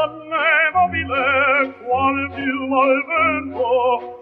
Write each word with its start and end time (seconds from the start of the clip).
donne 0.00 0.70
mobile, 0.72 1.74
qual 1.84 2.30
piuma 2.34 2.82
al 2.82 3.04
vento, 3.10 4.18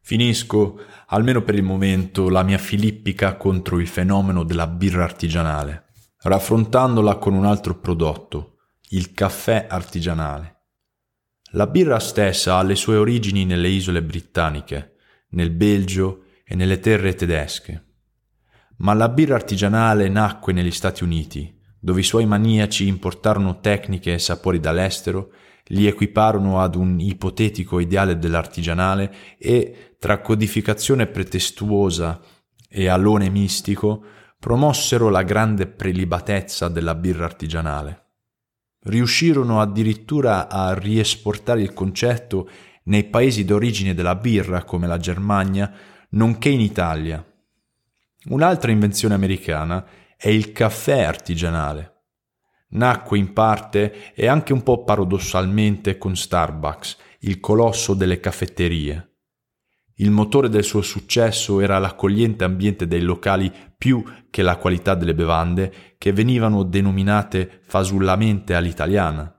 Finisco, 0.00 0.80
almeno 1.08 1.42
per 1.42 1.56
il 1.56 1.64
momento, 1.64 2.28
la 2.28 2.42
mia 2.44 2.58
filippica 2.58 3.36
contro 3.36 3.80
il 3.80 3.88
fenomeno 3.88 4.44
della 4.44 4.68
birra 4.68 5.02
artigianale, 5.02 5.86
raffrontandola 6.22 7.16
con 7.16 7.34
un 7.34 7.44
altro 7.44 7.74
prodotto, 7.74 8.58
il 8.90 9.12
caffè 9.12 9.66
artigianale. 9.68 10.54
La 11.52 11.66
birra 11.66 11.98
stessa 11.98 12.56
ha 12.56 12.62
le 12.62 12.76
sue 12.76 12.96
origini 12.96 13.44
nelle 13.44 13.68
isole 13.68 14.00
britanniche, 14.02 14.94
nel 15.30 15.50
Belgio 15.50 16.26
e 16.44 16.54
nelle 16.54 16.78
terre 16.78 17.14
tedesche. 17.14 17.85
Ma 18.78 18.92
la 18.92 19.08
birra 19.08 19.34
artigianale 19.34 20.08
nacque 20.08 20.52
negli 20.52 20.70
Stati 20.70 21.02
Uniti, 21.02 21.54
dove 21.78 22.00
i 22.00 22.04
suoi 22.04 22.26
maniaci 22.26 22.86
importarono 22.86 23.60
tecniche 23.60 24.14
e 24.14 24.18
sapori 24.18 24.60
dall'estero 24.60 25.32
li 25.70 25.86
equiparono 25.86 26.60
ad 26.60 26.74
un 26.74 27.00
ipotetico 27.00 27.80
ideale 27.80 28.18
dell'artigianale 28.18 29.14
e, 29.38 29.94
tra 29.98 30.20
codificazione 30.20 31.06
pretestuosa 31.06 32.20
e 32.68 32.88
alone 32.88 33.30
mistico, 33.30 34.04
promossero 34.38 35.08
la 35.08 35.22
grande 35.22 35.66
prelibatezza 35.66 36.68
della 36.68 36.94
birra 36.94 37.24
artigianale. 37.24 38.04
Riuscirono 38.84 39.60
addirittura 39.60 40.48
a 40.48 40.72
riesportare 40.74 41.62
il 41.62 41.72
concetto 41.72 42.48
nei 42.84 43.04
paesi 43.04 43.44
d'origine 43.44 43.94
della 43.94 44.14
birra 44.14 44.62
come 44.62 44.86
la 44.86 44.98
Germania, 44.98 45.72
nonché 46.10 46.50
in 46.50 46.60
Italia. 46.60 47.24
Un'altra 48.28 48.72
invenzione 48.72 49.14
americana 49.14 49.86
è 50.16 50.28
il 50.28 50.50
caffè 50.50 51.02
artigianale. 51.02 51.92
Nacque 52.70 53.18
in 53.18 53.32
parte 53.32 54.12
e 54.14 54.26
anche 54.26 54.52
un 54.52 54.64
po' 54.64 54.82
paradossalmente 54.82 55.96
con 55.96 56.16
Starbucks, 56.16 56.96
il 57.20 57.38
colosso 57.38 57.94
delle 57.94 58.18
caffetterie. 58.18 59.12
Il 59.98 60.10
motore 60.10 60.48
del 60.48 60.64
suo 60.64 60.82
successo 60.82 61.60
era 61.60 61.78
l'accogliente 61.78 62.42
ambiente 62.42 62.88
dei 62.88 63.00
locali 63.00 63.52
più 63.78 64.02
che 64.28 64.42
la 64.42 64.56
qualità 64.56 64.96
delle 64.96 65.14
bevande, 65.14 65.94
che 65.96 66.12
venivano 66.12 66.64
denominate 66.64 67.60
fasullamente 67.62 68.54
all'italiana. 68.54 69.35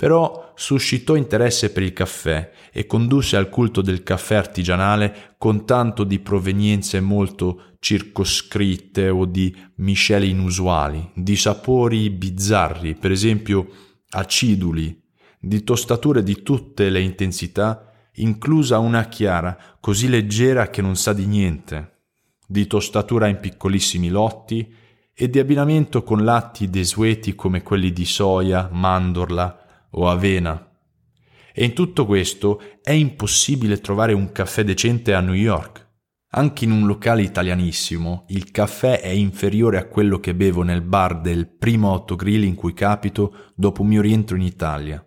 Però 0.00 0.54
suscitò 0.56 1.14
interesse 1.14 1.70
per 1.72 1.82
il 1.82 1.92
caffè 1.92 2.52
e 2.72 2.86
condusse 2.86 3.36
al 3.36 3.50
culto 3.50 3.82
del 3.82 4.02
caffè 4.02 4.34
artigianale 4.34 5.34
con 5.36 5.66
tanto 5.66 6.04
di 6.04 6.20
provenienze 6.20 7.00
molto 7.00 7.74
circoscritte 7.80 9.10
o 9.10 9.26
di 9.26 9.54
miscele 9.74 10.24
inusuali, 10.24 11.10
di 11.14 11.36
sapori 11.36 12.08
bizzarri, 12.08 12.94
per 12.94 13.10
esempio 13.10 13.68
aciduli, 14.12 14.98
di 15.38 15.62
tostature 15.64 16.22
di 16.22 16.40
tutte 16.42 16.88
le 16.88 17.02
intensità, 17.02 17.92
inclusa 18.14 18.78
una 18.78 19.04
chiara, 19.04 19.54
così 19.80 20.08
leggera 20.08 20.70
che 20.70 20.80
non 20.80 20.96
sa 20.96 21.12
di 21.12 21.26
niente, 21.26 22.04
di 22.46 22.66
tostatura 22.66 23.26
in 23.26 23.38
piccolissimi 23.38 24.08
lotti 24.08 24.66
e 25.12 25.28
di 25.28 25.38
abbinamento 25.38 26.02
con 26.02 26.24
latti 26.24 26.70
desueti 26.70 27.34
come 27.34 27.62
quelli 27.62 27.92
di 27.92 28.06
soia, 28.06 28.70
mandorla, 28.72 29.59
o 29.90 30.08
avena. 30.08 30.68
E 31.52 31.64
in 31.64 31.72
tutto 31.72 32.06
questo 32.06 32.60
è 32.82 32.92
impossibile 32.92 33.80
trovare 33.80 34.12
un 34.12 34.32
caffè 34.32 34.64
decente 34.64 35.14
a 35.14 35.20
New 35.20 35.34
York. 35.34 35.88
Anche 36.32 36.64
in 36.64 36.70
un 36.70 36.86
locale 36.86 37.22
italianissimo 37.22 38.24
il 38.28 38.52
caffè 38.52 39.00
è 39.00 39.08
inferiore 39.08 39.78
a 39.78 39.86
quello 39.86 40.20
che 40.20 40.34
bevo 40.34 40.62
nel 40.62 40.82
bar 40.82 41.20
del 41.20 41.48
primo 41.48 41.90
autogrill 41.90 42.44
in 42.44 42.54
cui 42.54 42.72
capito 42.72 43.52
dopo 43.56 43.82
mio 43.82 44.00
rientro 44.00 44.36
in 44.36 44.42
Italia. 44.42 45.04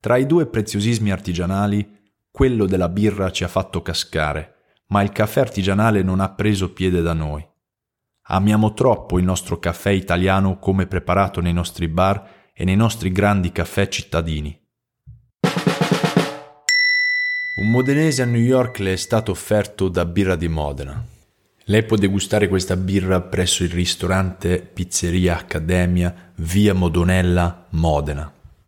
Tra 0.00 0.16
i 0.16 0.26
due 0.26 0.46
preziosismi 0.46 1.12
artigianali, 1.12 2.10
quello 2.30 2.66
della 2.66 2.88
birra 2.88 3.30
ci 3.30 3.44
ha 3.44 3.48
fatto 3.48 3.80
cascare, 3.80 4.54
ma 4.88 5.02
il 5.02 5.10
caffè 5.10 5.40
artigianale 5.40 6.02
non 6.02 6.20
ha 6.20 6.30
preso 6.30 6.72
piede 6.72 7.00
da 7.00 7.12
noi. 7.12 7.46
Amiamo 8.28 8.74
troppo 8.74 9.18
il 9.18 9.24
nostro 9.24 9.58
caffè 9.60 9.90
italiano 9.90 10.58
come 10.58 10.88
preparato 10.88 11.40
nei 11.40 11.52
nostri 11.52 11.86
bar 11.86 12.35
e 12.58 12.64
nei 12.64 12.76
nostri 12.76 13.12
grandi 13.12 13.52
caffè 13.52 13.86
cittadini. 13.88 14.58
Un 17.56 17.70
modenese 17.70 18.22
a 18.22 18.26
New 18.26 18.40
York 18.40 18.78
le 18.78 18.94
è 18.94 18.96
stato 18.96 19.30
offerto 19.30 19.88
da 19.88 20.06
Birra 20.06 20.36
di 20.36 20.48
Modena. 20.48 21.04
Lei 21.64 21.84
può 21.84 21.96
degustare 21.96 22.48
questa 22.48 22.76
birra 22.76 23.20
presso 23.20 23.62
il 23.62 23.70
ristorante 23.70 24.60
Pizzeria 24.60 25.36
Accademia, 25.36 26.32
via 26.36 26.72
Modonella, 26.72 27.66
Modena. 27.70 28.35